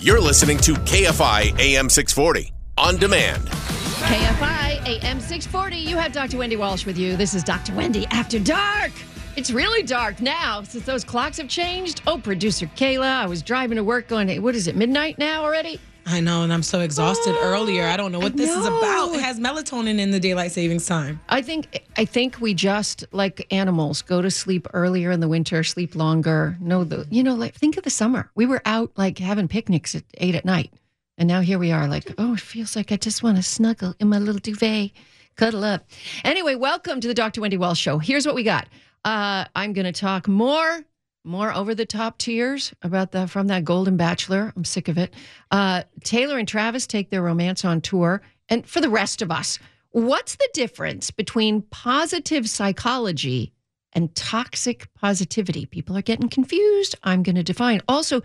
[0.00, 3.48] You're listening to KFI AM 640 on demand.
[3.48, 5.76] KFI AM 640.
[5.76, 6.38] You have Dr.
[6.38, 7.16] Wendy Walsh with you.
[7.16, 7.74] This is Dr.
[7.74, 8.92] Wendy After Dark.
[9.34, 12.02] It's really dark now since those clocks have changed.
[12.06, 15.42] Oh, producer Kayla, I was driving to work going, hey, what is it, midnight now
[15.42, 15.80] already?
[16.10, 17.84] I know, and I'm so exhausted earlier.
[17.84, 19.14] I don't know what I this is about.
[19.14, 21.20] It has melatonin in the daylight savings time.
[21.28, 25.62] I think I think we just like animals go to sleep earlier in the winter,
[25.62, 26.56] sleep longer.
[26.60, 28.30] No, the you know, like think of the summer.
[28.34, 30.72] We were out like having picnics at eight at night,
[31.18, 31.86] and now here we are.
[31.86, 34.92] Like, oh, it feels like I just want to snuggle in my little duvet,
[35.36, 35.86] cuddle up.
[36.24, 37.42] Anyway, welcome to the Dr.
[37.42, 37.98] Wendy Walsh Show.
[37.98, 38.66] Here's what we got.
[39.04, 40.84] Uh, I'm going to talk more
[41.24, 44.52] more over the top tears about the from that Golden Bachelor.
[44.56, 45.14] I'm sick of it.
[45.50, 49.58] Uh, Taylor and Travis take their romance on tour, and for the rest of us,
[49.90, 53.52] what's the difference between positive psychology
[53.92, 55.66] and toxic positivity?
[55.66, 56.94] People are getting confused.
[57.02, 57.80] I'm going to define.
[57.88, 58.22] Also,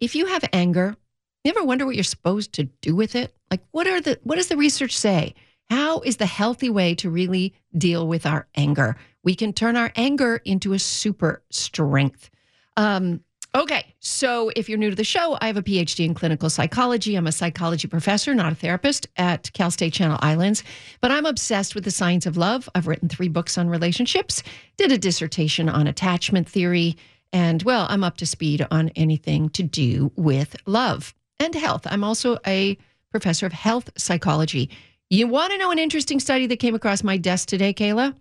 [0.00, 0.96] if you have anger,
[1.44, 3.34] you ever wonder what you're supposed to do with it?
[3.50, 5.34] Like, what are the what does the research say?
[5.70, 8.96] How is the healthy way to really deal with our anger?
[9.22, 12.30] We can turn our anger into a super strength.
[12.76, 13.20] Um,
[13.54, 17.14] okay, so if you're new to the show, I have a PhD in clinical psychology.
[17.14, 20.64] I'm a psychology professor, not a therapist, at Cal State Channel Islands.
[21.00, 22.68] But I'm obsessed with the science of love.
[22.74, 24.42] I've written three books on relationships,
[24.76, 26.96] did a dissertation on attachment theory,
[27.32, 31.82] and well, I'm up to speed on anything to do with love and health.
[31.84, 32.78] I'm also a
[33.10, 34.70] professor of health psychology.
[35.10, 38.14] You want to know an interesting study that came across my desk today, Kayla?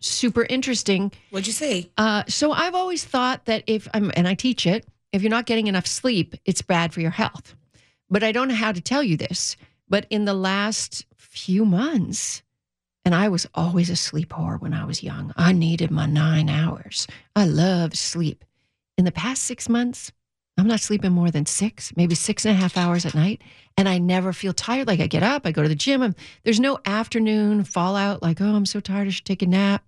[0.00, 1.12] Super interesting.
[1.30, 1.90] What'd you say?
[1.96, 5.46] Uh, so I've always thought that if I'm, and I teach it, if you're not
[5.46, 7.54] getting enough sleep, it's bad for your health.
[8.08, 9.56] But I don't know how to tell you this.
[9.88, 12.42] But in the last few months,
[13.04, 16.48] and I was always a sleep whore when I was young, I needed my nine
[16.48, 17.06] hours.
[17.34, 18.44] I love sleep.
[18.96, 20.12] In the past six months,
[20.58, 23.42] I'm not sleeping more than six, maybe six and a half hours at night.
[23.76, 24.86] And I never feel tired.
[24.86, 26.02] Like I get up, I go to the gym.
[26.02, 29.82] I'm, there's no afternoon fallout like, oh, I'm so tired, I should take a nap.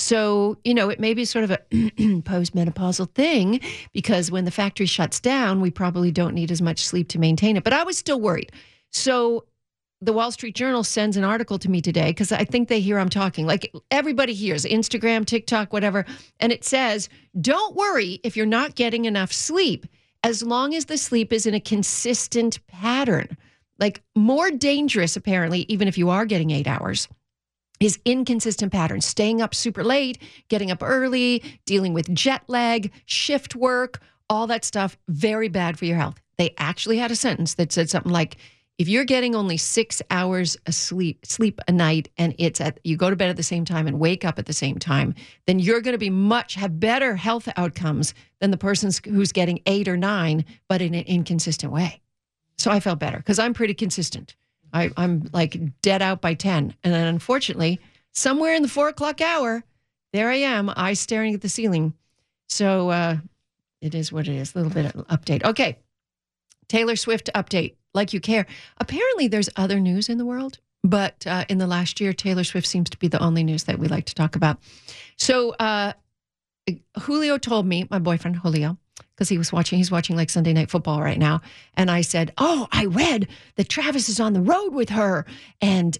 [0.00, 3.60] So, you know, it may be sort of a postmenopausal thing
[3.92, 7.56] because when the factory shuts down, we probably don't need as much sleep to maintain
[7.56, 7.64] it.
[7.64, 8.50] But I was still worried.
[8.90, 9.44] So,
[10.02, 12.98] the Wall Street Journal sends an article to me today because I think they hear
[12.98, 13.46] I'm talking.
[13.46, 16.06] Like everybody hears Instagram, TikTok, whatever.
[16.40, 19.84] And it says, don't worry if you're not getting enough sleep,
[20.22, 23.36] as long as the sleep is in a consistent pattern.
[23.78, 27.06] Like more dangerous, apparently, even if you are getting eight hours
[27.80, 30.18] is inconsistent patterns, staying up super late,
[30.48, 35.86] getting up early, dealing with jet lag, shift work, all that stuff, very bad for
[35.86, 36.20] your health.
[36.36, 38.36] They actually had a sentence that said something like,
[38.78, 42.96] if you're getting only six hours of sleep, sleep a night, and it's at you
[42.96, 45.14] go to bed at the same time and wake up at the same time,
[45.46, 49.60] then you're going to be much have better health outcomes than the person who's getting
[49.66, 52.00] eight or nine, but in an inconsistent way.
[52.56, 54.34] So I felt better because I'm pretty consistent.
[54.72, 56.74] I, I'm like dead out by 10.
[56.82, 57.80] And then unfortunately,
[58.12, 59.62] somewhere in the four o'clock hour,
[60.12, 61.94] there I am, eyes staring at the ceiling.
[62.48, 63.16] So uh,
[63.80, 64.54] it is what it is.
[64.54, 65.44] A little bit of update.
[65.44, 65.78] Okay.
[66.68, 68.46] Taylor Swift update, like you care.
[68.78, 72.66] Apparently, there's other news in the world, but uh, in the last year, Taylor Swift
[72.66, 74.58] seems to be the only news that we like to talk about.
[75.16, 75.94] So uh,
[77.00, 78.78] Julio told me, my boyfriend Julio,
[79.14, 81.40] because he was watching, he's watching like Sunday Night Football right now.
[81.74, 85.26] And I said, Oh, I read that Travis is on the road with her.
[85.60, 85.96] And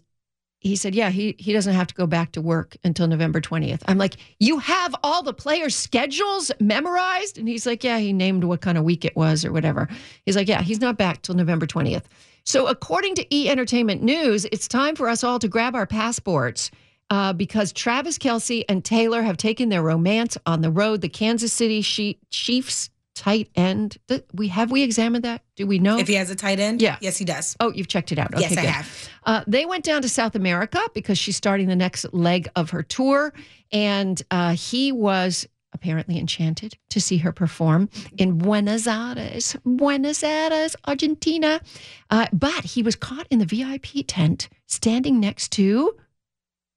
[0.60, 3.82] he said, Yeah, he, he doesn't have to go back to work until November 20th.
[3.86, 7.38] I'm like, You have all the players' schedules memorized?
[7.38, 9.88] And he's like, Yeah, he named what kind of week it was or whatever.
[10.24, 12.04] He's like, Yeah, he's not back till November 20th.
[12.44, 16.70] So, according to E Entertainment News, it's time for us all to grab our passports
[17.10, 21.00] uh, because Travis Kelce and Taylor have taken their romance on the road.
[21.00, 22.89] The Kansas City Chiefs
[23.20, 23.98] tight end.
[24.32, 25.42] We have we examined that?
[25.54, 25.98] Do we know?
[25.98, 26.80] If he has a tight end?
[26.80, 26.96] Yeah.
[27.02, 27.54] Yes, he does.
[27.60, 28.32] oh, you've checked it out.
[28.32, 28.70] Okay, yes, I good.
[28.70, 29.08] have.
[29.24, 32.82] Uh, they went down to South America because she's starting the next leg of her
[32.82, 33.34] tour,
[33.72, 40.74] and uh, he was apparently enchanted to see her perform in Buenos Aires, Buenos Aires,
[40.86, 41.60] Argentina.
[42.08, 45.94] Uh, but he was caught in the VIP tent, standing next to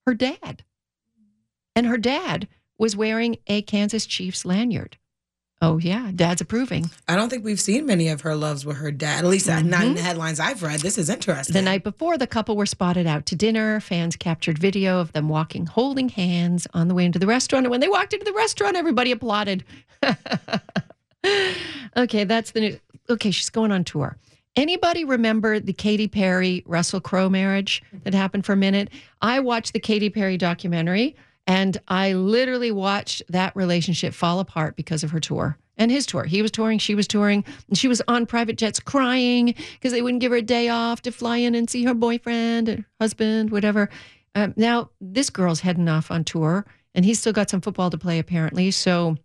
[0.06, 0.66] her dad,
[1.74, 4.98] and her dad was wearing a Kansas Chiefs lanyard.
[5.63, 6.92] Oh yeah, dad's approving.
[7.07, 9.24] I don't think we've seen many of her loves with her dad.
[9.24, 9.94] At least not in mm-hmm.
[9.94, 10.81] the headlines I've read.
[10.81, 11.54] This is interesting.
[11.54, 13.80] The night before, the couple were spotted out to dinner.
[13.80, 17.65] Fans captured video of them walking, holding hands on the way into the restaurant.
[17.65, 19.63] And when they walked into the restaurant, everybody applauded.
[21.95, 22.80] okay, that's the news.
[23.09, 24.18] Okay, she's going on tour.
[24.57, 28.89] Anybody remember the Katy Perry Russell Crowe marriage that happened for a minute?
[29.21, 31.16] I watched the Katy Perry documentary
[31.48, 35.57] and I literally watched that relationship fall apart because of her tour.
[35.78, 36.24] and his tour.
[36.24, 40.01] He was touring, she was touring, and she was on private jets crying because they
[40.01, 43.50] wouldn't give her a day off to fly in and see her boyfriend or husband,
[43.50, 43.90] whatever.
[44.36, 47.98] Um, now, this girl's heading off on tour, and he's still got some football to
[47.98, 48.69] play, apparently.
[48.72, 49.18] So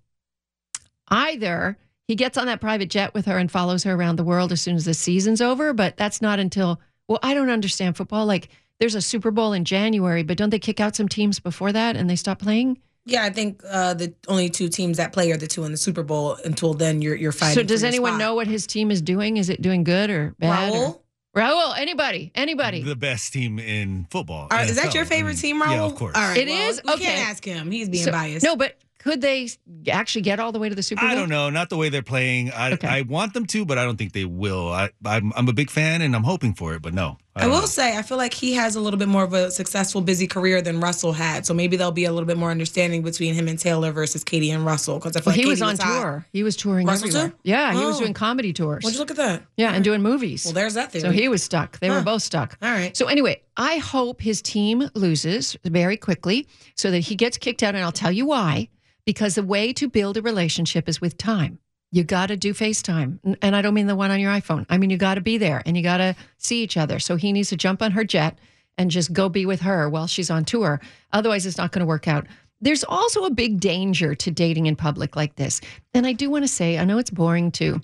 [1.08, 1.76] either
[2.06, 4.62] he gets on that private jet with her and follows her around the world as
[4.62, 8.24] soon as the season's over, but that's not until, well, I don't understand football.
[8.24, 8.48] Like,
[8.80, 11.96] there's a Super Bowl in January, but don't they kick out some teams before that
[11.96, 12.78] and they stop playing?
[13.04, 15.78] Yeah, I think uh, the only two teams that play are the two in the
[15.78, 16.36] Super Bowl.
[16.44, 17.54] Until then, you're you're fighting.
[17.54, 18.18] So, does for your anyone spot.
[18.18, 19.38] know what his team is doing?
[19.38, 20.72] Is it doing good or bad?
[20.74, 21.00] or- Raul?
[21.36, 22.82] Raul, anybody, anybody.
[22.82, 24.48] The best team in football.
[24.50, 25.70] Are- is that your favorite I mean, team, Raul?
[25.70, 26.16] Yeah, of course.
[26.16, 26.80] All right, It well, is?
[26.84, 27.04] We Okay.
[27.04, 27.70] can't ask him.
[27.70, 28.44] He's being So- biased.
[28.44, 29.48] No, but could they
[29.88, 31.10] actually get all the way to the Super Bowl?
[31.10, 31.48] I don't know.
[31.48, 32.50] Not the way they're playing.
[32.50, 32.88] I, Okay.
[32.88, 34.68] I want them to, but I don't think they will.
[34.72, 37.18] I, I'm, I'm a big fan and I'm hoping for it, but no.
[37.36, 37.66] I don't will know.
[37.66, 40.60] say, I feel like he has a little bit more of a successful, busy career
[40.60, 41.46] than Russell had.
[41.46, 44.50] So maybe there'll be a little bit more understanding between him and Taylor versus Katy
[44.50, 44.98] and Russell.
[44.98, 46.00] Because I feel Well, like he was on hot.
[46.00, 46.26] tour.
[46.32, 47.28] He was touring Russell everywhere.
[47.30, 47.36] too?
[47.44, 48.00] Yeah, he was Oh.
[48.00, 48.82] doing comedy tours.
[48.82, 49.44] Would you look at that?
[49.56, 50.44] yeah, and doing movies.
[50.46, 51.02] Well, there's that theory.
[51.02, 51.78] so he was stuck.
[51.78, 52.58] They were both stuck.
[52.60, 52.96] All right.
[52.96, 57.76] So anyway, I hope his team loses very quickly so that he gets kicked out.
[57.76, 58.68] And I'll tell you why.
[59.04, 61.60] Because the way to build a relationship is with time.
[61.90, 63.36] You got to do FaceTime.
[63.40, 64.66] And I don't mean the one on your iPhone.
[64.68, 66.98] I mean, you got to be there and you got to see each other.
[66.98, 68.38] So he needs to jump on her jet
[68.76, 70.80] and just go be with her while she's on tour.
[71.12, 72.26] Otherwise, it's not going to work out.
[72.60, 75.60] There's also a big danger to dating in public like this.
[75.94, 77.80] And I do want to say, I know it's boring to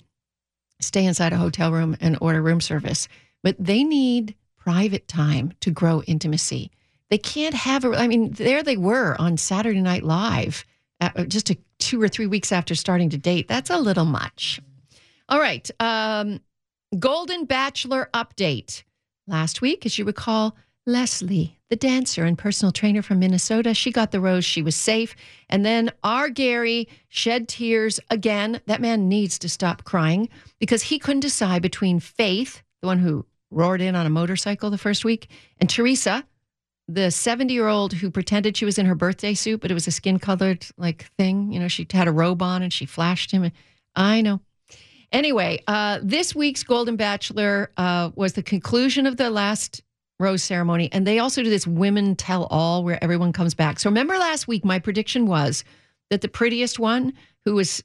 [0.79, 3.07] stay inside a hotel room and order room service,
[3.41, 6.71] but they need private time to grow intimacy.
[7.09, 10.65] They can't have a, I mean, there they were on Saturday Night Live
[11.01, 13.47] uh, just a, two or three weeks after starting to date.
[13.47, 14.59] That's a little much.
[15.29, 15.69] All right.
[15.79, 16.41] Um,
[16.97, 18.83] Golden Bachelor update.
[19.27, 20.55] Last week, as you recall,
[20.87, 24.45] Leslie, the dancer and personal trainer from Minnesota, she got the rose.
[24.45, 25.15] She was safe.
[25.49, 28.61] And then our Gary shed tears again.
[28.65, 30.29] That man needs to stop crying
[30.59, 34.77] because he couldn't decide between Faith, the one who roared in on a motorcycle the
[34.77, 35.29] first week,
[35.59, 36.23] and Theresa,
[36.87, 39.87] the 70 year old who pretended she was in her birthday suit, but it was
[39.87, 41.51] a skin colored like thing.
[41.51, 43.51] You know, she had a robe on and she flashed him.
[43.95, 44.41] I know.
[45.11, 49.81] Anyway, uh, this week's Golden Bachelor uh, was the conclusion of the last
[50.19, 50.89] rose ceremony.
[50.91, 53.79] And they also do this women tell all where everyone comes back.
[53.79, 55.63] So remember last week, my prediction was
[56.09, 57.83] that the prettiest one who was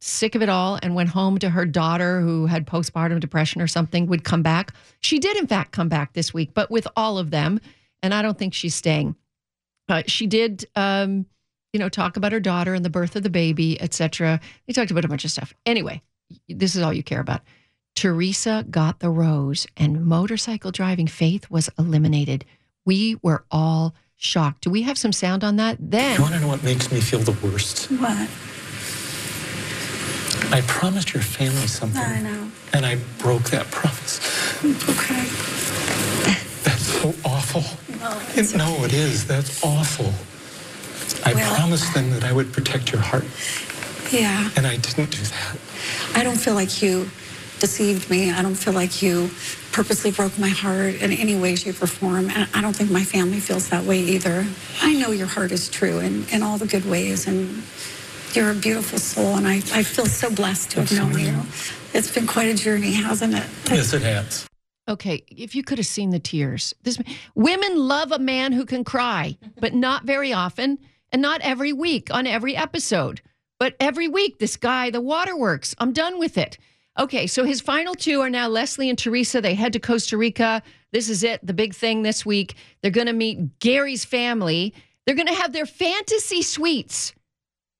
[0.00, 3.66] sick of it all and went home to her daughter who had postpartum depression or
[3.66, 4.74] something would come back.
[5.00, 7.60] She did, in fact, come back this week, but with all of them.
[8.04, 9.16] And I don't think she's staying.
[9.88, 11.24] Uh, she did, um,
[11.72, 14.40] you know, talk about her daughter and the birth of the baby, etc.
[14.66, 15.54] They talked about a bunch of stuff.
[15.64, 16.02] Anyway,
[16.46, 17.40] this is all you care about.
[17.94, 22.44] Theresa got the rose, and motorcycle driving Faith was eliminated.
[22.84, 24.64] We were all shocked.
[24.64, 25.78] Do we have some sound on that?
[25.80, 27.86] Then You want to know what makes me feel the worst?
[27.90, 28.28] What?
[30.52, 32.02] I promised your family something.
[32.02, 32.50] I know.
[32.74, 34.20] And I broke that promise.
[34.62, 35.24] Okay.
[36.64, 37.62] That's so awful.
[38.04, 39.24] No, It- no, it is.
[39.24, 40.12] That's awful.
[41.24, 43.24] I Well- promised them that I would protect your heart,
[44.12, 44.50] Yeah.
[44.56, 45.56] and I didn't do that.
[46.14, 47.10] I don't feel like you
[47.60, 48.30] deceived me.
[48.30, 49.30] I don't feel like you
[49.72, 52.30] purposely broke my heart in any way, shape, or form.
[52.34, 54.46] And I don't think my family feels that way either.
[54.82, 57.26] I know your heart is true in, in all the good ways.
[57.26, 57.62] And
[58.34, 59.36] you're a beautiful soul.
[59.36, 61.34] And I, I feel so blessed to have known you.
[61.94, 63.46] It's been quite a journey, hasn't it?
[63.70, 64.44] Yes, it has.
[64.86, 66.74] Okay, if you could have seen the tears.
[66.82, 66.98] This
[67.34, 70.78] women love a man who can cry, but not very often
[71.10, 73.22] and not every week on every episode.
[73.58, 75.74] But every week this guy, the waterworks.
[75.78, 76.58] I'm done with it.
[76.98, 79.40] Okay, so his final two are now Leslie and Theresa.
[79.40, 80.62] They head to Costa Rica.
[80.92, 82.54] This is it, the big thing this week.
[82.82, 84.74] They're going to meet Gary's family.
[85.06, 87.14] They're going to have their fantasy suites.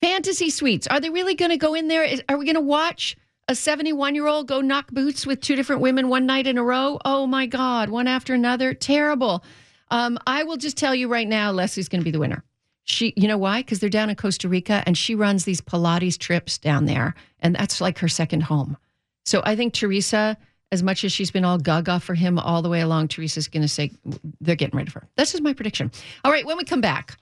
[0.02, 0.86] Fantasy suites.
[0.86, 2.08] Are they really going to go in there?
[2.28, 3.16] Are we going to watch
[3.48, 6.64] a 71 year old go knock boots with two different women one night in a
[6.64, 6.98] row?
[7.04, 8.74] Oh my God, one after another.
[8.74, 9.44] Terrible.
[9.90, 12.42] Um, I will just tell you right now, Leslie's going to be the winner.
[12.84, 13.60] She, you know why?
[13.60, 17.14] Because they're down in Costa Rica and she runs these Pilates trips down there.
[17.40, 18.76] And that's like her second home.
[19.24, 20.36] So I think Theresa,
[20.70, 23.62] as much as she's been all gaga for him all the way along, Theresa's going
[23.62, 23.92] to say
[24.40, 25.08] they're getting rid of her.
[25.16, 25.90] That's just my prediction.
[26.24, 27.16] All right, when we come back,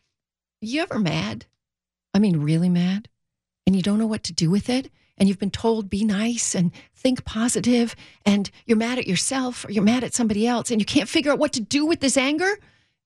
[0.60, 1.46] you ever mad?
[2.14, 3.08] I mean, really mad?
[3.66, 4.90] And you don't know what to do with it?
[5.22, 7.94] And you've been told be nice and think positive,
[8.26, 11.30] and you're mad at yourself or you're mad at somebody else, and you can't figure
[11.30, 12.58] out what to do with this anger?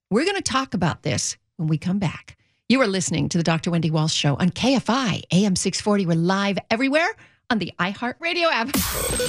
[0.08, 2.38] We're going to talk about this when we come back.
[2.70, 3.70] You are listening to the Dr.
[3.70, 6.06] Wendy Walsh Show on KFI AM 640.
[6.06, 7.14] We're live everywhere
[7.50, 8.70] on the iHeartRadio app.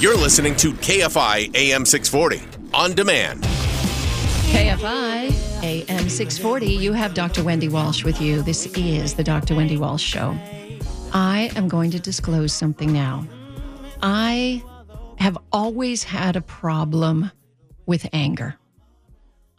[0.01, 2.41] You're listening to KFI AM 640
[2.73, 3.43] on demand.
[4.53, 6.67] KFI AM 640.
[6.67, 7.43] You have Dr.
[7.43, 8.41] Wendy Walsh with you.
[8.43, 9.55] This is the Dr.
[9.57, 10.39] Wendy Walsh Show.
[11.13, 13.25] I am going to disclose something now.
[14.01, 14.63] I
[15.17, 17.31] have always had a problem
[17.85, 18.55] with anger.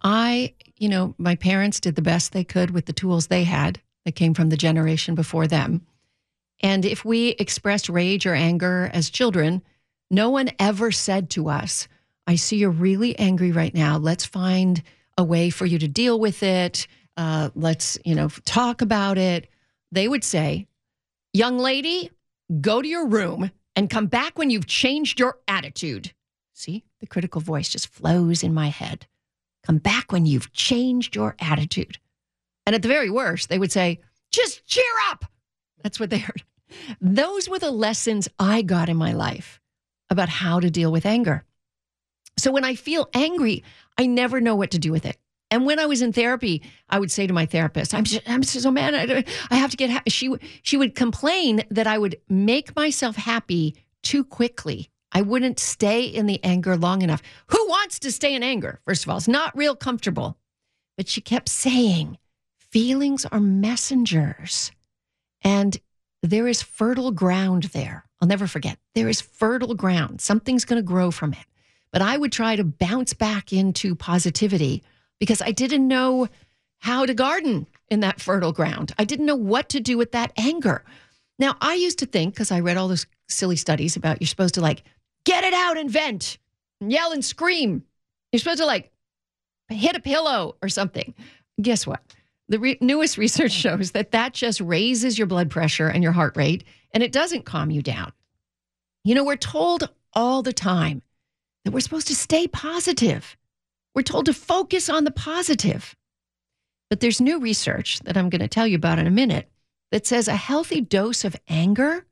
[0.02, 3.80] I, you know, my parents did the best they could with the tools they had
[4.04, 5.86] that came from the generation before them.
[6.60, 9.62] And if we expressed rage or anger as children,
[10.10, 11.88] no one ever said to us,
[12.26, 13.96] I see you're really angry right now.
[13.96, 14.82] Let's find
[15.16, 16.86] a way for you to deal with it.
[17.16, 19.48] Uh, let's, you know, talk about it.
[19.90, 20.66] They would say,
[21.32, 22.10] Young lady,
[22.60, 26.12] go to your room and come back when you've changed your attitude.
[26.54, 29.06] See, the critical voice just flows in my head.
[29.62, 31.98] Come back when you've changed your attitude.
[32.66, 34.00] And at the very worst, they would say,
[34.32, 35.26] just cheer up.
[35.82, 36.42] That's what they heard.
[37.00, 39.60] Those were the lessons I got in my life
[40.10, 41.44] about how to deal with anger.
[42.36, 43.64] So when I feel angry,
[43.98, 45.16] I never know what to do with it.
[45.50, 48.42] And when I was in therapy, I would say to my therapist, "I'm just, I'm
[48.42, 48.94] so mad.
[48.94, 53.16] I, I have to get happy." She she would complain that I would make myself
[53.16, 54.90] happy too quickly.
[55.10, 57.22] I wouldn't stay in the anger long enough.
[57.46, 58.80] Who wants to stay in anger?
[58.86, 60.36] First of all, it's not real comfortable.
[60.96, 62.18] But she kept saying,
[62.58, 64.70] "Feelings are messengers."
[65.42, 65.78] And
[66.22, 68.04] there is fertile ground there.
[68.20, 68.78] I'll never forget.
[68.94, 70.20] There is fertile ground.
[70.20, 71.46] Something's going to grow from it.
[71.92, 74.82] But I would try to bounce back into positivity
[75.20, 76.28] because I didn't know
[76.80, 78.92] how to garden in that fertile ground.
[78.98, 80.84] I didn't know what to do with that anger.
[81.38, 84.54] Now, I used to think, because I read all those silly studies about you're supposed
[84.54, 84.82] to like
[85.24, 86.38] get it out and vent,
[86.80, 87.84] and yell and scream.
[88.32, 88.90] You're supposed to like
[89.68, 91.14] hit a pillow or something.
[91.60, 92.00] Guess what?
[92.48, 93.60] The re- newest research mm.
[93.62, 97.44] shows that that just raises your blood pressure and your heart rate, and it doesn't
[97.44, 98.12] calm you down.
[99.04, 101.02] You know, we're told all the time
[101.64, 103.36] that we're supposed to stay positive.
[103.98, 105.96] We're told to focus on the positive.
[106.88, 109.50] But there's new research that I'm going to tell you about in a minute
[109.90, 112.06] that says a healthy dose of anger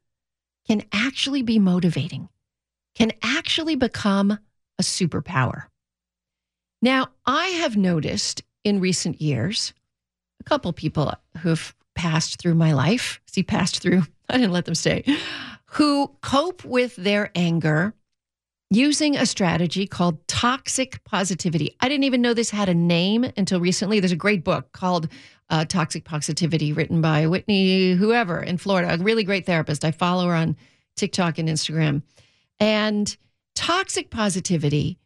[0.67, 2.29] can actually be motivating,
[2.97, 5.67] can actually become a superpower.
[6.83, 9.73] Now, I have noticed in recent years
[10.41, 14.75] a couple people who've passed through my life, see, passed through, I didn't let them
[14.75, 15.05] stay,
[15.67, 17.95] who cope with their anger
[18.71, 21.77] using a strategy called toxic positivity.
[21.81, 24.01] I didn't even know this had a name until recently.
[24.01, 25.09] There's a great book called
[25.51, 29.85] uh, Toxic Positivity, written by Whitney, whoever in Florida, a really great therapist.
[29.85, 30.57] I follow her on
[30.97, 32.03] TikTok and Instagram.
[32.59, 33.17] And
[33.55, 34.99] toxic positivity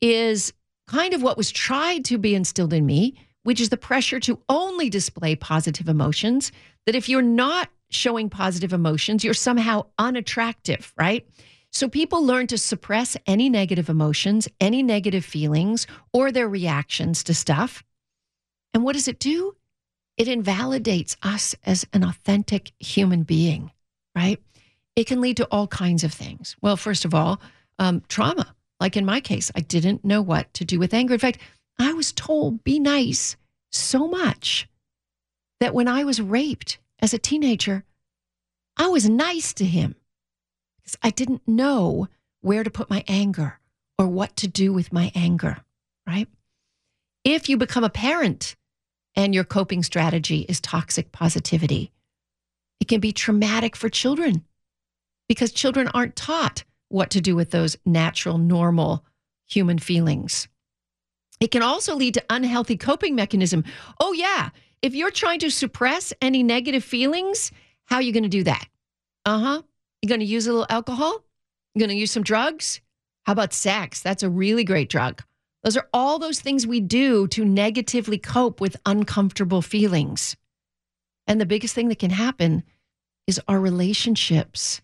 [0.00, 0.52] is
[0.86, 4.38] kind of what was tried to be instilled in me, which is the pressure to
[4.48, 6.52] only display positive emotions.
[6.86, 11.26] That if you're not showing positive emotions, you're somehow unattractive, right?
[11.72, 17.34] So people learn to suppress any negative emotions, any negative feelings, or their reactions to
[17.34, 17.84] stuff.
[18.74, 19.54] And what does it do?
[20.16, 23.70] It invalidates us as an authentic human being,
[24.16, 24.42] right?
[24.96, 26.56] It can lead to all kinds of things.
[26.60, 27.40] Well, first of all,
[27.78, 28.54] um, trauma.
[28.80, 31.14] Like in my case, I didn't know what to do with anger.
[31.14, 31.38] In fact,
[31.78, 33.36] I was told, be nice
[33.70, 34.68] so much
[35.60, 37.84] that when I was raped as a teenager,
[38.76, 39.94] I was nice to him
[40.88, 42.08] because I didn't know
[42.40, 43.58] where to put my anger
[43.98, 45.58] or what to do with my anger,
[46.06, 46.28] right?
[47.24, 48.56] If you become a parent
[49.14, 51.92] and your coping strategy is toxic positivity,
[52.80, 54.46] it can be traumatic for children
[55.28, 59.04] because children aren't taught what to do with those natural, normal
[59.46, 60.48] human feelings.
[61.38, 63.62] It can also lead to unhealthy coping mechanism.
[64.00, 67.52] Oh yeah, if you're trying to suppress any negative feelings,
[67.84, 68.66] how are you going to do that?
[69.26, 69.60] Uh-huh.
[70.02, 71.24] You're going to use a little alcohol?
[71.74, 72.80] You're going to use some drugs?
[73.24, 74.00] How about sex?
[74.00, 75.22] That's a really great drug.
[75.64, 80.36] Those are all those things we do to negatively cope with uncomfortable feelings.
[81.26, 82.62] And the biggest thing that can happen
[83.26, 84.80] is our relationships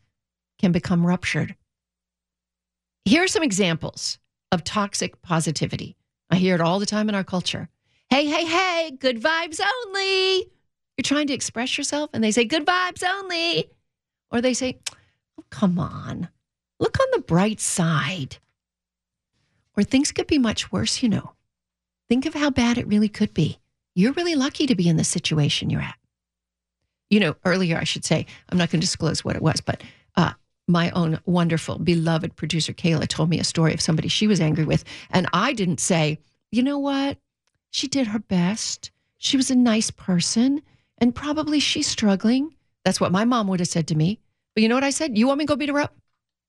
[0.61, 1.55] can become ruptured.
[3.05, 4.19] Here are some examples
[4.51, 5.97] of toxic positivity.
[6.31, 7.69] I hear it all the time in our culture.
[8.11, 10.51] Hey, hey, hey, good vibes only.
[10.97, 13.71] You're trying to express yourself and they say good vibes only.
[14.31, 14.79] Or they say,
[15.39, 16.29] oh, come on,
[16.79, 18.39] look on the bright side.
[19.77, 21.33] Or things could be much worse, you know.
[22.09, 23.59] Think of how bad it really could be.
[23.95, 25.97] You're really lucky to be in the situation you're at.
[27.11, 29.83] You know, earlier I should say, I'm not going to disclose what it was, but
[30.17, 30.33] uh,
[30.67, 34.65] my own wonderful, beloved producer Kayla told me a story of somebody she was angry
[34.65, 34.85] with.
[35.11, 36.19] And I didn't say,
[36.51, 37.19] you know what?
[37.71, 38.91] She did her best.
[39.19, 40.63] She was a nice person.
[40.99, 42.55] And probably she's struggling.
[42.85, 44.21] That's what my mom would have said to me.
[44.55, 45.19] But you know what I said?
[45.19, 45.95] You want me to go beat her up?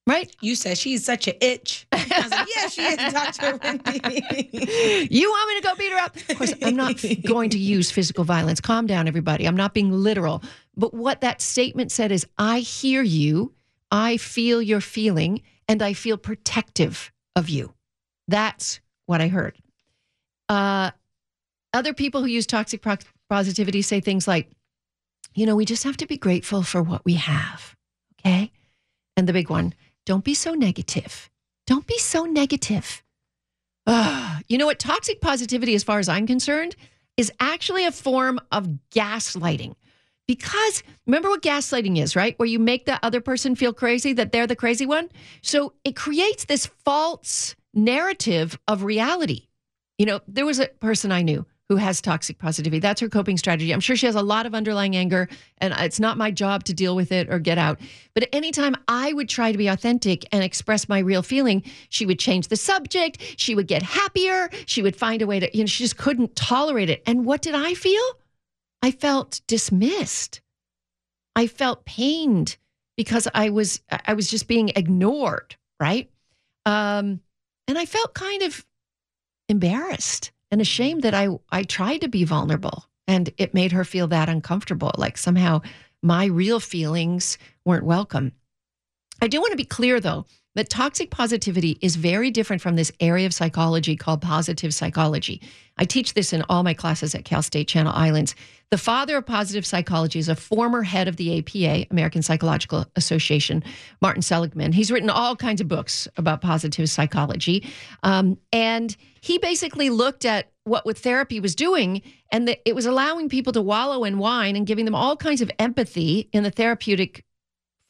[0.07, 0.33] Right?
[0.39, 1.87] You said she's such an itch.
[1.91, 3.57] I was like, yeah, she is Dr.
[3.57, 5.07] Wendy.
[5.09, 6.15] you want me to go beat her up?
[6.15, 8.61] Of course, I'm not going to use physical violence.
[8.61, 9.47] Calm down, everybody.
[9.47, 10.43] I'm not being literal.
[10.77, 13.53] But what that statement said is I hear you,
[13.89, 17.73] I feel your feeling, and I feel protective of you.
[18.27, 19.57] That's what I heard.
[20.49, 20.91] Uh,
[21.73, 22.97] other people who use toxic pro-
[23.29, 24.51] positivity say things like,
[25.33, 27.74] you know, we just have to be grateful for what we have.
[28.25, 28.51] Okay.
[29.15, 29.73] And the big one,
[30.05, 31.29] don't be so negative.
[31.67, 33.03] Don't be so negative.
[33.87, 34.21] Ugh.
[34.47, 34.77] You know what?
[34.77, 36.75] Toxic positivity, as far as I'm concerned,
[37.17, 39.73] is actually a form of gaslighting.
[40.27, 42.37] Because remember what gaslighting is, right?
[42.37, 45.09] Where you make the other person feel crazy, that they're the crazy one.
[45.41, 49.47] So it creates this false narrative of reality.
[49.97, 52.79] You know, there was a person I knew who has toxic positivity.
[52.79, 53.73] That's her coping strategy.
[53.73, 56.73] I'm sure she has a lot of underlying anger, and it's not my job to
[56.73, 57.79] deal with it or get out.
[58.13, 62.19] But anytime I would try to be authentic and express my real feeling, she would
[62.19, 63.19] change the subject.
[63.37, 64.49] She would get happier.
[64.67, 67.01] She would find a way to, you know, she just couldn't tolerate it.
[67.07, 68.03] And what did I feel?
[68.83, 70.41] I felt dismissed.
[71.35, 72.57] I felt pained
[72.95, 76.09] because I was I was just being ignored, right?
[76.65, 77.21] Um,
[77.67, 78.65] and I felt kind of
[79.49, 84.07] embarrassed and ashamed that I I tried to be vulnerable and it made her feel
[84.07, 85.61] that uncomfortable like somehow
[86.01, 88.31] my real feelings weren't welcome.
[89.21, 90.25] I do want to be clear though
[90.55, 95.41] that toxic positivity is very different from this area of psychology called positive psychology.
[95.77, 98.33] I teach this in all my classes at Cal State Channel Islands.
[98.71, 103.63] The father of positive psychology is a former head of the APA, American Psychological Association,
[104.01, 104.71] Martin Seligman.
[104.71, 107.67] He's written all kinds of books about positive psychology.
[108.03, 112.85] Um, and he basically looked at what what therapy was doing and that it was
[112.85, 116.49] allowing people to wallow and whine and giving them all kinds of empathy in the
[116.49, 117.23] therapeutic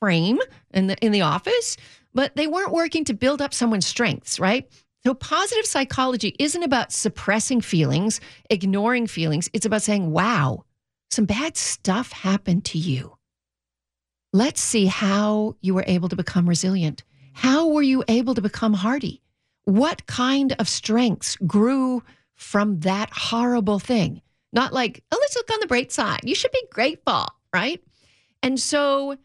[0.01, 0.39] frame
[0.73, 1.77] in the in the office
[2.15, 4.67] but they weren't working to build up someone's strengths, right?
[5.05, 8.19] So, positive psychology isn't about suppressing feelings,
[8.49, 9.49] ignoring feelings.
[9.53, 10.63] It's about saying, wow,
[11.11, 13.15] some bad stuff happened to you.
[14.33, 17.03] Let's see how you were able to become resilient.
[17.33, 19.21] How were you able to become hardy?
[19.65, 22.01] What kind of strengths grew
[22.33, 24.21] from that horrible thing?
[24.51, 26.21] Not like, oh, let's look on the bright side.
[26.23, 27.83] You should be grateful, right?
[28.41, 29.17] And so,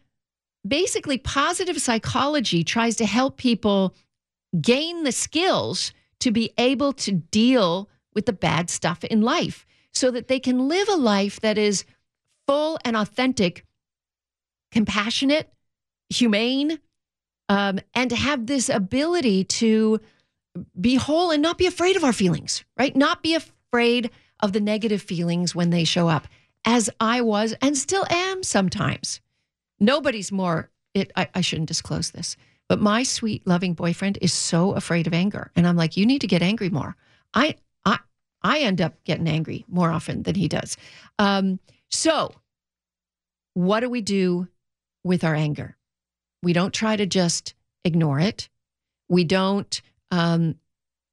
[0.67, 3.95] basically positive psychology tries to help people
[4.59, 10.11] gain the skills to be able to deal with the bad stuff in life so
[10.11, 11.85] that they can live a life that is
[12.47, 13.65] full and authentic,
[14.71, 15.51] compassionate,
[16.09, 16.79] humane,
[17.49, 19.99] um, and to have this ability to
[20.79, 22.95] be whole and not be afraid of our feelings, right?
[22.95, 24.09] Not be afraid
[24.41, 26.27] of the negative feelings when they show up,
[26.65, 29.21] as I was and still am sometimes.
[29.81, 32.37] Nobody's more, it, I, I shouldn't disclose this,
[32.69, 35.51] but my sweet, loving boyfriend is so afraid of anger.
[35.55, 36.95] And I'm like, you need to get angry more.
[37.33, 37.99] I, I,
[38.43, 40.77] I end up getting angry more often than he does.
[41.19, 42.33] Um, so,
[43.55, 44.47] what do we do
[45.03, 45.75] with our anger?
[46.43, 48.49] We don't try to just ignore it.
[49.09, 50.55] We don't um,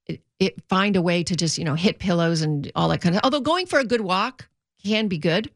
[0.05, 3.15] it, it, find a way to just you know hit pillows and all that kind
[3.15, 3.21] of.
[3.23, 4.47] Although going for a good walk
[4.83, 5.51] can be good,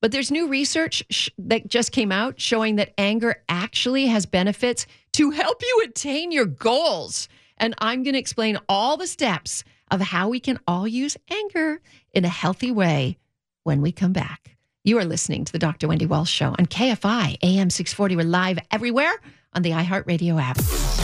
[0.00, 4.86] but there's new research sh- that just came out showing that anger actually has benefits
[5.12, 7.28] to help you attain your goals.
[7.58, 11.80] And I'm going to explain all the steps of how we can all use anger
[12.12, 13.18] in a healthy way
[13.64, 14.56] when we come back.
[14.82, 15.88] You are listening to the Dr.
[15.88, 18.16] Wendy Walsh Show on KFI AM 640.
[18.16, 19.12] We're live everywhere
[19.52, 20.58] on the iHeartRadio app.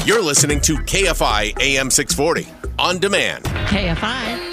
[0.06, 3.44] You're listening to KFI AM 640 on demand.
[3.44, 4.45] KFI AM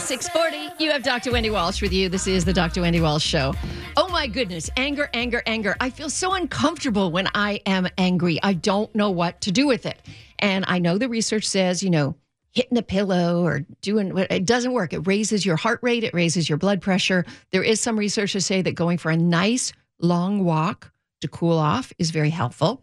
[0.00, 0.82] 640.
[0.82, 1.30] You have Dr.
[1.30, 2.08] Wendy Walsh with you.
[2.08, 2.80] This is the Dr.
[2.80, 3.54] Wendy Walsh Show.
[3.96, 4.70] Oh my goodness.
[4.76, 5.76] Anger, anger, anger.
[5.78, 8.40] I feel so uncomfortable when I am angry.
[8.42, 10.00] I don't know what to do with it.
[10.38, 12.16] And I know the research says, you know,
[12.52, 14.92] hitting a pillow or doing it doesn't work.
[14.92, 17.24] It raises your heart rate, it raises your blood pressure.
[17.52, 21.58] There is some research to say that going for a nice long walk to cool
[21.58, 22.82] off is very helpful.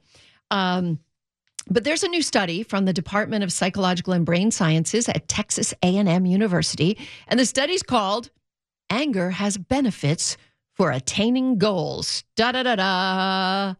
[0.51, 0.99] Um,
[1.69, 5.73] but there's a new study from the Department of Psychological and Brain Sciences at Texas
[5.83, 8.29] A&M University, and the study's called
[8.89, 10.37] "Anger Has Benefits
[10.75, 13.75] for Attaining Goals." Da da da da.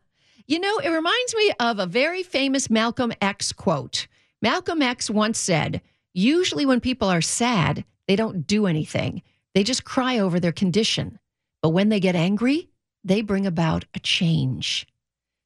[0.46, 4.08] You know, it reminds me of a very famous Malcolm X quote.
[4.42, 5.82] Malcolm X once said,
[6.14, 9.22] "Usually when people are sad, they don't do anything.
[9.54, 11.20] They just cry over their condition.
[11.62, 12.70] But when they get angry,
[13.04, 14.88] they bring about a change."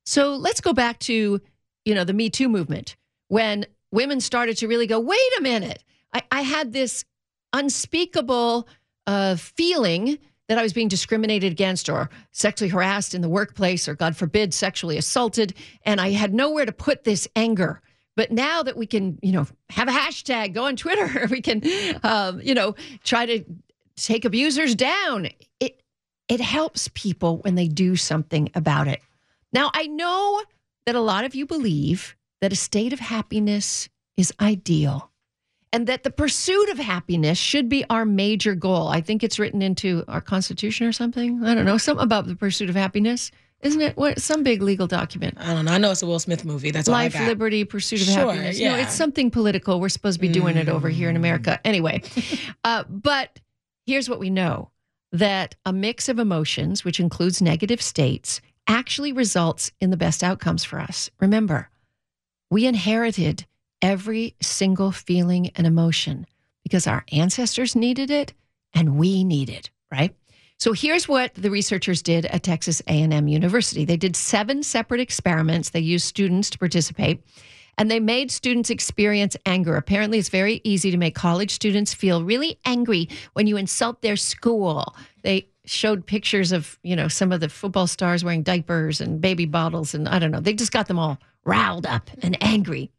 [0.05, 1.41] So let's go back to
[1.85, 2.95] you know, the Me Too movement,
[3.27, 7.05] when women started to really go, wait a minute, I, I had this
[7.53, 8.67] unspeakable
[9.07, 10.17] uh, feeling
[10.47, 14.53] that I was being discriminated against or sexually harassed in the workplace or, God forbid,
[14.53, 15.53] sexually assaulted.
[15.85, 17.81] And I had nowhere to put this anger,
[18.15, 21.61] But now that we can, you know, have a hashtag, go on Twitter, we can,
[22.03, 23.43] um, you know, try to
[23.95, 25.29] take abusers down.
[25.59, 25.81] It
[26.27, 29.01] it helps people when they do something about it.
[29.53, 30.41] Now I know
[30.85, 35.11] that a lot of you believe that a state of happiness is ideal
[35.73, 38.89] and that the pursuit of happiness should be our major goal.
[38.89, 41.43] I think it's written into our constitution or something.
[41.43, 43.31] I don't know, something about the pursuit of happiness.
[43.61, 45.37] Isn't it what some big legal document?
[45.39, 45.71] I don't know.
[45.71, 46.71] I know it's a Will Smith movie.
[46.71, 48.59] That's all I Life, liberty, pursuit of Sure, happiness.
[48.59, 48.77] No, yeah.
[48.77, 49.79] it's something political.
[49.79, 51.59] We're supposed to be doing it over here in America.
[51.63, 52.01] Anyway,
[52.63, 53.39] uh, but
[53.85, 54.71] here's what we know
[55.11, 60.63] that a mix of emotions, which includes negative states, actually results in the best outcomes
[60.63, 61.09] for us.
[61.19, 61.69] Remember,
[62.49, 63.45] we inherited
[63.81, 66.25] every single feeling and emotion
[66.63, 68.33] because our ancestors needed it
[68.73, 70.15] and we need it, right?
[70.57, 73.83] So here's what the researchers did at Texas A&M University.
[73.83, 75.71] They did seven separate experiments.
[75.71, 77.23] They used students to participate
[77.77, 79.75] and they made students experience anger.
[79.75, 84.15] Apparently, it's very easy to make college students feel really angry when you insult their
[84.15, 84.95] school.
[85.23, 89.45] They showed pictures of, you know, some of the football stars wearing diapers and baby
[89.45, 90.39] bottles and I don't know.
[90.39, 92.91] They just got them all riled up and angry.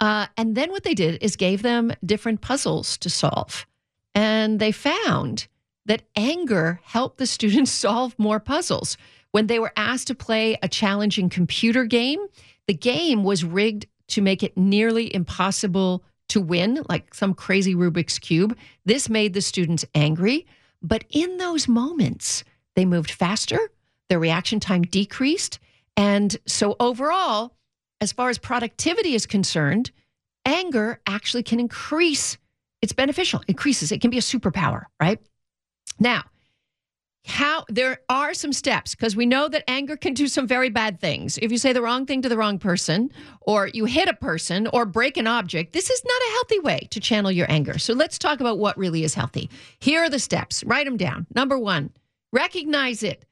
[0.00, 3.66] Uh, and then what they did is gave them different puzzles to solve.
[4.14, 5.48] And they found
[5.86, 8.96] that anger helped the students solve more puzzles.
[9.30, 12.24] When they were asked to play a challenging computer game,
[12.66, 18.18] the game was rigged to make it nearly impossible to win, like some crazy Rubik's
[18.18, 18.56] Cube.
[18.84, 20.46] This made the students angry.
[20.86, 22.44] But in those moments,
[22.76, 23.58] they moved faster,
[24.08, 25.58] their reaction time decreased.
[25.96, 27.56] And so overall,
[28.00, 29.90] as far as productivity is concerned,
[30.44, 32.38] anger actually can increase.
[32.82, 33.90] It's beneficial, increases.
[33.90, 35.18] It can be a superpower, right?
[35.98, 36.22] Now,
[37.26, 41.00] how there are some steps because we know that anger can do some very bad
[41.00, 41.38] things.
[41.42, 43.10] If you say the wrong thing to the wrong person,
[43.40, 46.88] or you hit a person, or break an object, this is not a healthy way
[46.90, 47.78] to channel your anger.
[47.78, 49.50] So let's talk about what really is healthy.
[49.80, 50.62] Here are the steps.
[50.64, 51.26] Write them down.
[51.34, 51.90] Number one,
[52.32, 53.24] recognize it.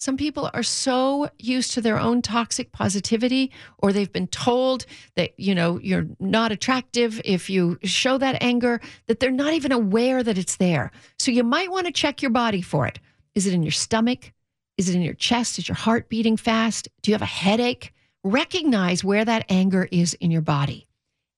[0.00, 5.32] Some people are so used to their own toxic positivity, or they've been told that,
[5.38, 10.22] you know, you're not attractive if you show that anger, that they're not even aware
[10.22, 10.92] that it's there.
[11.18, 13.00] So you might want to check your body for it.
[13.38, 14.32] Is it in your stomach?
[14.78, 15.60] Is it in your chest?
[15.60, 16.88] Is your heart beating fast?
[17.02, 17.92] Do you have a headache?
[18.24, 20.88] Recognize where that anger is in your body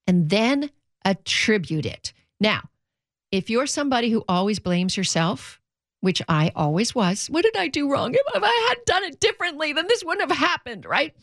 [0.07, 0.71] and then
[1.05, 2.15] attribute it.
[2.41, 2.63] Now,
[3.31, 5.61] if you're somebody who always blames yourself,
[6.01, 8.15] which I always was, what did I do wrong?
[8.15, 11.15] If I had done it differently, then this wouldn't have happened, right?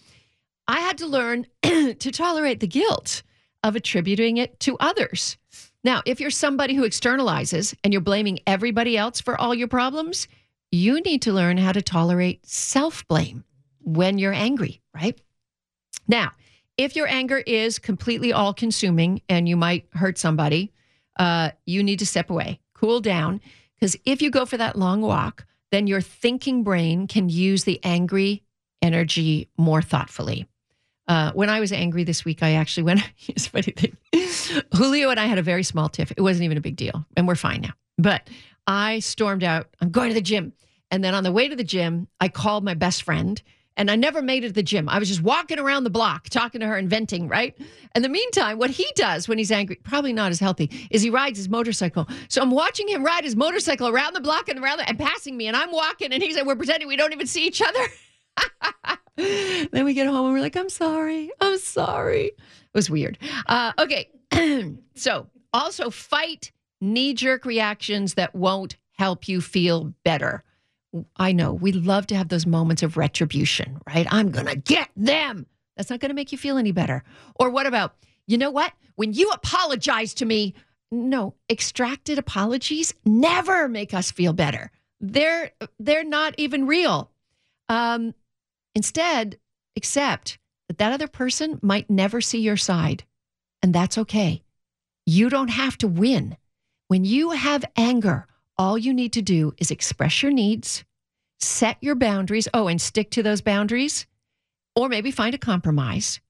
[0.68, 3.24] I had to learn to tolerate the guilt
[3.64, 5.38] of attributing it to others.
[5.84, 10.28] Now, if you're somebody who externalizes and you're blaming everybody else for all your problems,
[10.72, 13.44] you need to learn how to tolerate self blame
[13.80, 15.20] when you're angry, right?
[16.08, 16.32] Now,
[16.78, 20.74] if your anger is completely all consuming and you might hurt somebody,
[21.18, 23.42] uh, you need to step away, cool down.
[23.76, 27.80] Because if you go for that long walk, then your thinking brain can use the
[27.84, 28.44] angry
[28.82, 30.48] energy more thoughtfully.
[31.08, 33.02] Uh, when I was angry this week, I actually went.
[33.16, 33.98] Here's funny thing.
[34.76, 36.12] Julio and I had a very small tiff.
[36.12, 37.74] It wasn't even a big deal, and we're fine now.
[37.98, 38.30] But
[38.68, 39.68] I stormed out.
[39.82, 40.54] I'm going to the gym,
[40.92, 43.42] and then on the way to the gym, I called my best friend,
[43.78, 44.90] and I never made it to the gym.
[44.90, 47.28] I was just walking around the block, talking to her and venting.
[47.28, 47.58] Right.
[47.96, 51.10] In the meantime, what he does when he's angry, probably not as healthy, is he
[51.10, 52.08] rides his motorcycle.
[52.28, 55.38] So I'm watching him ride his motorcycle around the block and around the, and passing
[55.38, 57.88] me, and I'm walking, and he's like, we're pretending we don't even see each other.
[59.72, 61.32] then we get home and we're like, I'm sorry.
[61.40, 62.26] I'm sorry.
[62.26, 63.18] It was weird.
[63.48, 64.10] Uh, okay.
[64.96, 70.44] so also fight knee jerk reactions that won't help you feel better.
[71.16, 74.08] I know we love to have those moments of retribution, right?
[74.10, 75.46] I'm going to get them.
[75.76, 77.04] That's not going to make you feel any better.
[77.36, 78.74] Or what about, you know what?
[78.96, 80.56] When you apologize to me,
[80.92, 84.72] no, extracted apologies never make us feel better.
[85.00, 87.12] They're they're not even real.
[87.70, 88.16] Um,
[88.78, 89.40] Instead,
[89.76, 90.38] accept
[90.68, 93.06] that that other person might never see your side,
[93.64, 94.44] and that's okay.
[95.04, 96.38] You don't have to win.
[96.88, 100.86] When you have anger, all you need to do is express your needs,
[101.40, 102.48] set your boundaries.
[102.54, 104.08] Oh, and stick to those boundaries,
[104.76, 106.22] or maybe find a compromise.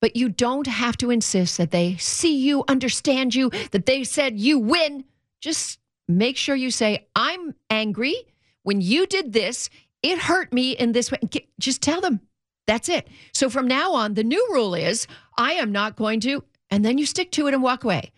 [0.00, 4.38] But you don't have to insist that they see you, understand you, that they said
[4.38, 5.04] you win.
[5.40, 8.14] Just make sure you say, I'm angry.
[8.62, 9.70] When you did this,
[10.02, 11.18] it hurt me in this way.
[11.58, 12.20] Just tell them.
[12.66, 13.08] That's it.
[13.32, 15.06] So from now on, the new rule is
[15.38, 18.12] I am not going to, and then you stick to it and walk away.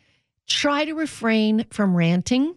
[0.48, 2.56] Try to refrain from ranting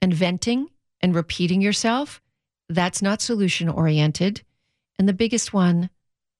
[0.00, 0.68] and venting
[1.00, 2.20] and repeating yourself.
[2.68, 4.42] That's not solution oriented.
[4.98, 5.90] And the biggest one,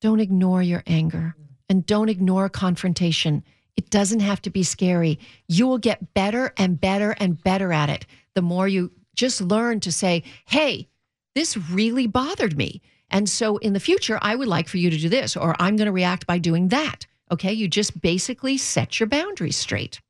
[0.00, 1.34] don't ignore your anger
[1.68, 3.44] and don't ignore confrontation.
[3.76, 5.18] It doesn't have to be scary.
[5.48, 9.80] You will get better and better and better at it the more you just learn
[9.80, 10.88] to say, hey,
[11.34, 12.80] this really bothered me.
[13.10, 15.76] And so in the future, I would like for you to do this, or I'm
[15.76, 17.06] going to react by doing that.
[17.30, 17.52] Okay.
[17.52, 20.00] You just basically set your boundaries straight.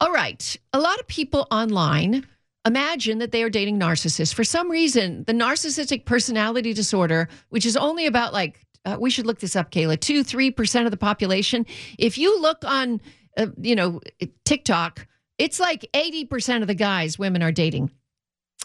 [0.00, 0.56] All right.
[0.72, 2.26] A lot of people online
[2.64, 4.32] imagine that they are dating narcissists.
[4.32, 9.26] For some reason, the narcissistic personality disorder, which is only about like, uh, we should
[9.26, 11.66] look this up, Kayla, two, 3% of the population.
[11.98, 13.00] If you look on,
[13.36, 14.00] uh, you know,
[14.44, 15.06] TikTok,
[15.38, 17.90] it's like 80% of the guys women are dating.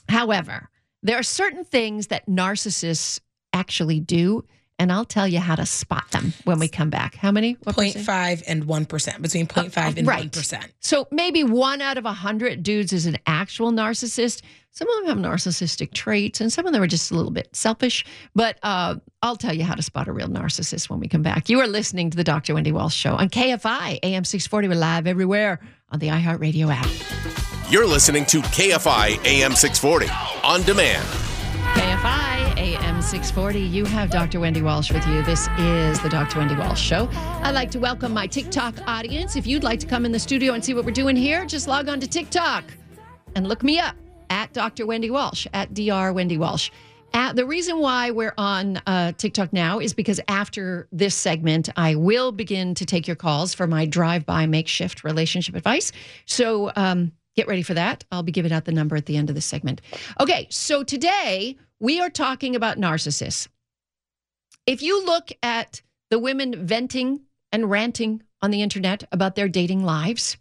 [0.09, 0.69] However,
[1.01, 3.19] there are certain things that narcissists
[3.53, 4.45] actually do
[4.79, 7.15] and I'll tell you how to spot them when we come back.
[7.15, 7.57] How many?
[7.63, 10.31] What 0.5 and 1%, between 0.5 uh, and right.
[10.31, 10.69] 1%.
[10.79, 14.41] So maybe one out of a 100 dudes is an actual narcissist.
[14.71, 17.55] Some of them have narcissistic traits, and some of them are just a little bit
[17.55, 18.03] selfish.
[18.33, 21.47] But uh, I'll tell you how to spot a real narcissist when we come back.
[21.47, 22.55] You are listening to the Dr.
[22.55, 24.67] Wendy Walsh Show on KFI, AM 640.
[24.69, 25.59] We're live everywhere
[25.91, 27.71] on the iHeartRadio app.
[27.71, 30.07] You're listening to KFI, AM 640
[30.43, 31.22] on demand.
[33.13, 33.59] KFI AM 640.
[33.59, 34.39] You have Dr.
[34.39, 35.21] Wendy Walsh with you.
[35.23, 36.39] This is the Dr.
[36.39, 37.07] Wendy Walsh Show.
[37.43, 39.35] I'd like to welcome my TikTok audience.
[39.35, 41.67] If you'd like to come in the studio and see what we're doing here, just
[41.67, 42.63] log on to TikTok
[43.35, 43.95] and look me up
[44.31, 44.87] at Dr.
[44.87, 46.13] Wendy Walsh, at Dr.
[46.13, 46.71] Wendy Walsh.
[47.13, 51.93] At, the reason why we're on uh, TikTok now is because after this segment, I
[51.93, 55.91] will begin to take your calls for my drive by makeshift relationship advice.
[56.25, 58.03] So, um, Get ready for that.
[58.11, 59.81] I'll be giving out the number at the end of the segment.
[60.19, 63.49] Okay, so today we are talking about narcissists.
[64.65, 67.19] If you look at the women venting
[67.51, 70.37] and ranting on the internet about their dating lives,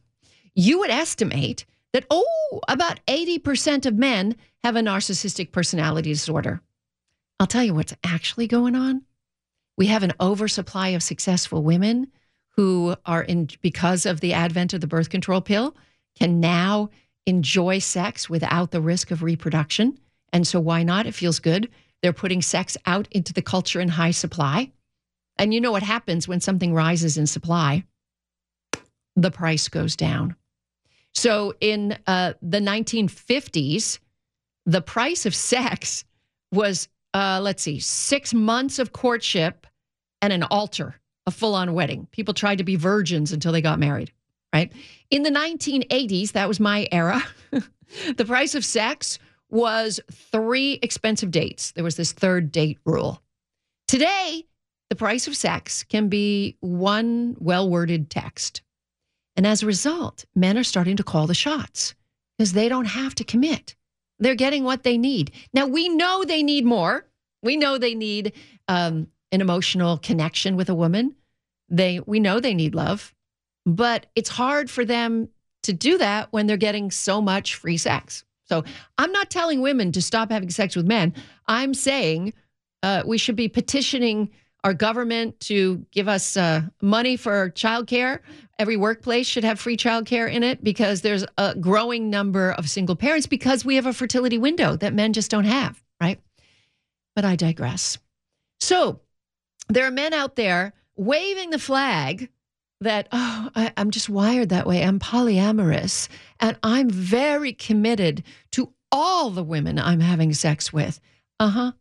[0.54, 6.62] you would estimate that, oh, about 80% of men have a narcissistic personality disorder.
[7.40, 9.02] I'll tell you what's actually going on.
[9.76, 12.06] We have an oversupply of successful women
[12.50, 15.74] who are in, because of the advent of the birth control pill,
[16.16, 16.90] can now
[17.26, 19.98] enjoy sex without the risk of reproduction.
[20.32, 21.06] And so, why not?
[21.06, 21.68] It feels good.
[22.02, 24.72] They're putting sex out into the culture in high supply.
[25.36, 27.84] And you know what happens when something rises in supply?
[29.16, 30.36] The price goes down.
[31.14, 33.98] So, in uh, the 1950s,
[34.64, 36.04] the price of sex
[36.52, 39.66] was, uh, let's see, six months of courtship
[40.22, 42.08] and an altar, a full on wedding.
[42.12, 44.12] People tried to be virgins until they got married
[44.52, 44.72] right?
[45.10, 47.22] In the 1980s, that was my era,
[48.16, 49.18] the price of sex
[49.52, 51.72] was three expensive dates.
[51.72, 53.22] There was this third date rule.
[53.86, 54.46] Today,
[54.88, 58.62] the price of sex can be one well worded text.
[59.36, 61.94] And as a result, men are starting to call the shots
[62.36, 63.74] because they don't have to commit.
[64.18, 65.32] They're getting what they need.
[65.52, 67.06] Now, we know they need more.
[67.42, 68.32] We know they need
[68.68, 71.14] um, an emotional connection with a woman.
[71.68, 73.14] They, we know they need love.
[73.66, 75.28] But it's hard for them
[75.64, 78.24] to do that when they're getting so much free sex.
[78.52, 78.64] So
[78.98, 81.14] I'm not telling women to stop having sex with men.
[81.48, 82.34] I'm saying
[82.82, 84.28] uh, we should be petitioning
[84.62, 88.20] our government to give us uh, money for childcare.
[88.58, 92.94] Every workplace should have free childcare in it because there's a growing number of single
[92.94, 96.20] parents because we have a fertility window that men just don't have, right?
[97.16, 97.96] But I digress.
[98.60, 99.00] So
[99.70, 102.28] there are men out there waving the flag
[102.82, 104.82] that, oh, I, I'm just wired that way.
[104.82, 106.08] I'm polyamorous
[106.40, 111.00] and I'm very committed to all the women I'm having sex with.
[111.40, 111.72] Uh huh.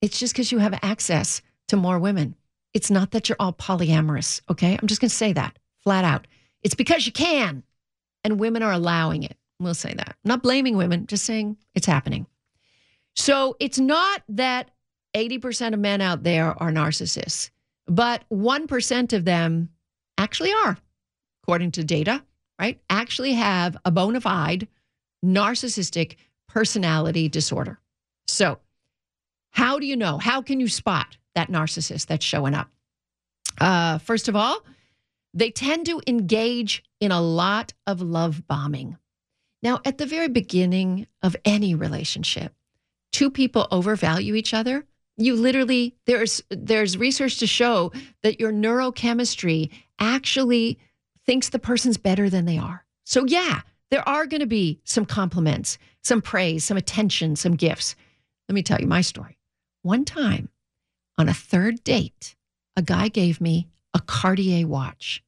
[0.00, 2.34] It's just because you have access to more women.
[2.74, 4.76] It's not that you're all polyamorous, okay?
[4.80, 6.26] I'm just going to say that flat out.
[6.62, 7.62] It's because you can,
[8.24, 9.36] and women are allowing it.
[9.58, 10.08] We'll say that.
[10.08, 12.26] I'm not blaming women, just saying it's happening.
[13.14, 14.70] So it's not that
[15.14, 17.50] 80% of men out there are narcissists,
[17.86, 19.68] but 1% of them
[20.22, 20.78] actually are,
[21.42, 22.22] according to data,
[22.58, 22.80] right?
[22.88, 24.68] Actually have a bona fide
[25.24, 26.16] narcissistic
[26.48, 27.78] personality disorder.
[28.26, 28.58] So,
[29.50, 30.18] how do you know?
[30.18, 32.70] How can you spot that narcissist that's showing up?
[33.60, 34.64] Uh, first of all,
[35.34, 38.96] they tend to engage in a lot of love bombing.
[39.62, 42.54] Now, at the very beginning of any relationship,
[43.12, 44.84] two people overvalue each other.
[45.16, 49.70] You literally there's there's research to show that your neurochemistry
[50.02, 50.78] actually
[51.24, 52.84] thinks the person's better than they are.
[53.04, 53.60] So, yeah,
[53.90, 57.94] there are going to be some compliments, some praise, some attention, some gifts.
[58.48, 59.38] Let me tell you my story.
[59.82, 60.48] One time
[61.18, 62.34] on a third date,
[62.76, 65.22] a guy gave me a Cartier watch.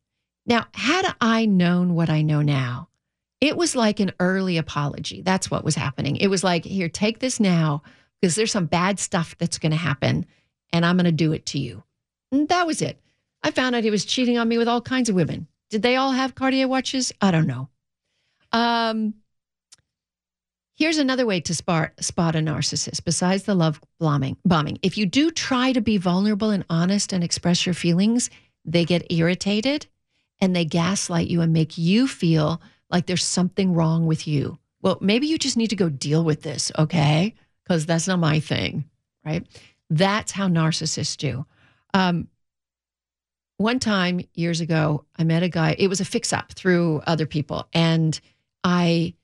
[0.47, 2.89] Now, had I known what I know now,
[3.41, 5.23] it was like an early apology.
[5.23, 6.17] That's what was happening.
[6.17, 7.83] It was like, here, take this now
[8.21, 10.27] because there's some bad stuff that's going to happen
[10.73, 11.83] and I'm going to do it to you.
[12.33, 12.99] And that was it.
[13.45, 15.47] I found out he was cheating on me with all kinds of women.
[15.69, 17.13] Did they all have Cartier watches?
[17.21, 17.69] I don't know.
[18.53, 19.15] Um,
[20.77, 24.39] here's another way to spot, spot a narcissist besides the love bombing.
[24.47, 24.79] Bombing.
[24.81, 28.31] If you do try to be vulnerable and honest and express your feelings,
[28.65, 29.87] they get irritated
[30.41, 34.59] and they gaslight you and make you feel like there's something wrong with you.
[34.81, 37.35] Well, maybe you just need to go deal with this, okay?
[37.63, 38.85] Because that's not my thing,
[39.23, 39.47] right?
[39.91, 41.45] That's how narcissists do.
[41.93, 42.29] Um,
[43.57, 45.77] one time years ago, I met a guy.
[45.79, 48.19] It was a fix up through other people, and
[48.63, 49.15] I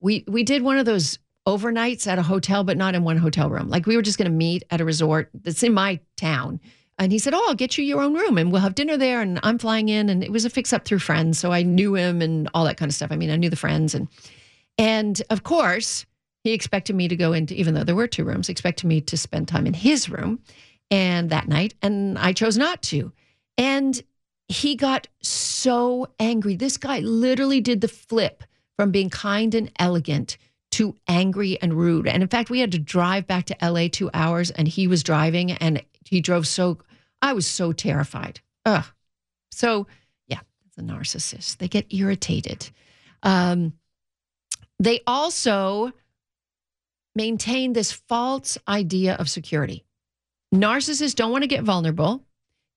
[0.00, 3.48] we we did one of those overnights at a hotel, but not in one hotel
[3.48, 3.68] room.
[3.68, 6.60] Like we were just going to meet at a resort that's in my town.
[6.98, 9.22] And he said, "Oh, I'll get you your own room, and we'll have dinner there."
[9.22, 11.94] And I'm flying in, and it was a fix up through friends, so I knew
[11.94, 13.12] him and all that kind of stuff.
[13.12, 14.08] I mean, I knew the friends, and
[14.76, 16.04] and of course,
[16.44, 19.16] he expected me to go into, even though there were two rooms, expected me to
[19.16, 20.40] spend time in his room,
[20.90, 23.12] and that night, and I chose not to.
[23.58, 24.00] And
[24.48, 26.56] he got so angry.
[26.56, 28.44] This guy literally did the flip
[28.76, 30.38] from being kind and elegant
[30.70, 32.06] to angry and rude.
[32.06, 35.02] And in fact, we had to drive back to LA two hours and he was
[35.02, 36.78] driving and he drove so,
[37.20, 38.40] I was so terrified.
[38.64, 38.84] Ugh.
[39.50, 39.86] So,
[40.28, 40.40] yeah,
[40.76, 41.56] the a narcissist.
[41.56, 42.70] They get irritated.
[43.22, 43.72] Um,
[44.78, 45.92] they also
[47.14, 49.84] maintain this false idea of security.
[50.54, 52.22] Narcissists don't want to get vulnerable.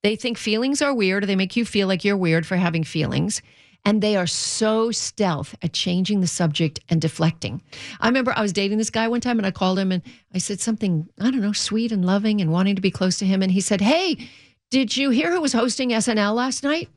[0.04, 1.26] They think feelings are weird.
[1.26, 3.42] They make you feel like you're weird for having feelings.
[3.84, 7.64] And they are so stealth at changing the subject and deflecting.
[8.00, 10.38] I remember I was dating this guy one time and I called him and I
[10.38, 13.42] said something, I don't know, sweet and loving and wanting to be close to him.
[13.42, 14.30] And he said, Hey,
[14.70, 16.90] did you hear who was hosting SNL last night?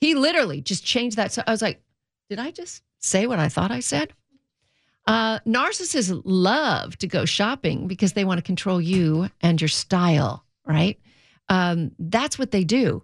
[0.00, 1.32] He literally just changed that.
[1.32, 1.82] So I was like,
[2.30, 4.14] Did I just say what I thought I said?
[5.06, 10.46] Uh, narcissists love to go shopping because they want to control you and your style,
[10.66, 10.98] right?
[11.48, 13.02] Um, that's what they do.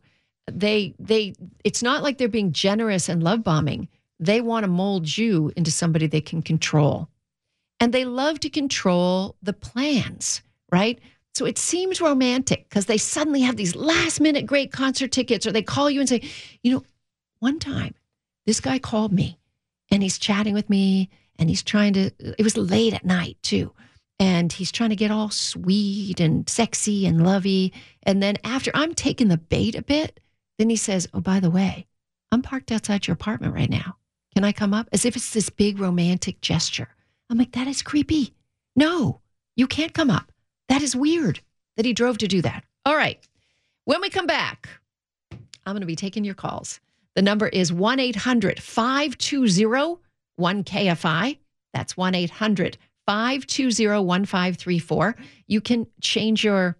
[0.50, 3.88] They they it's not like they're being generous and love bombing.
[4.18, 7.09] They want to mold you into somebody they can control.
[7.79, 10.98] And they love to control the plans, right?
[11.35, 15.53] So it seems romantic because they suddenly have these last minute great concert tickets, or
[15.53, 16.22] they call you and say,
[16.62, 16.85] you know,
[17.38, 17.94] one time
[18.46, 19.38] this guy called me
[19.90, 23.72] and he's chatting with me and he's trying to, it was late at night too
[24.20, 27.72] and he's trying to get all sweet and sexy and lovey.
[28.02, 30.20] And then after I'm taking the bait a bit,
[30.59, 31.87] then he says, Oh, by the way,
[32.30, 33.96] I'm parked outside your apartment right now.
[34.35, 34.88] Can I come up?
[34.92, 36.88] As if it's this big romantic gesture.
[37.30, 38.35] I'm like, That is creepy.
[38.76, 39.22] No,
[39.56, 40.30] you can't come up.
[40.68, 41.40] That is weird
[41.76, 42.64] that he drove to do that.
[42.85, 43.26] All right.
[43.87, 44.68] When we come back,
[45.33, 46.78] I'm going to be taking your calls.
[47.16, 49.98] The number is 1 800 520
[50.38, 51.38] 1KFI.
[51.72, 52.78] That's 1 800
[53.11, 55.16] 520 1534.
[55.49, 56.77] You can change your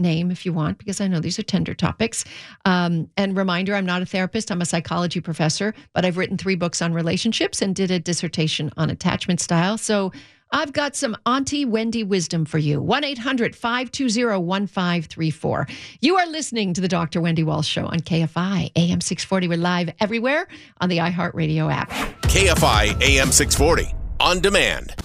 [0.00, 2.24] name if you want, because I know these are tender topics.
[2.64, 6.56] Um, and reminder I'm not a therapist, I'm a psychology professor, but I've written three
[6.56, 9.78] books on relationships and did a dissertation on attachment style.
[9.78, 10.10] So
[10.50, 12.82] I've got some Auntie Wendy wisdom for you.
[12.82, 15.68] 1 800 520 1534.
[16.00, 17.20] You are listening to the Dr.
[17.20, 19.46] Wendy Walsh Show on KFI AM 640.
[19.46, 20.48] We're live everywhere
[20.80, 21.90] on the iHeartRadio app.
[22.22, 24.96] KFI AM 640 on demand.